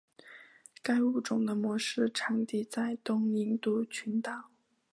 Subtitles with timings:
[0.81, 4.49] 该物种的模式产地在东印度群岛。